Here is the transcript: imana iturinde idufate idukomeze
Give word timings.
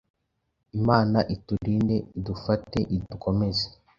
imana 0.77 1.19
iturinde 1.35 1.95
idufate 2.17 2.79
idukomeze 2.95 3.65